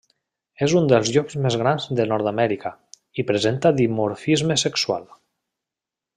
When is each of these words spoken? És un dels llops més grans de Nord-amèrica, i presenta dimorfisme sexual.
És 0.67 0.71
un 0.77 0.87
dels 0.91 1.11
llops 1.15 1.35
més 1.43 1.57
grans 1.63 1.85
de 1.99 2.07
Nord-amèrica, 2.13 2.71
i 3.23 3.27
presenta 3.33 3.73
dimorfisme 3.83 4.59
sexual. 4.65 5.07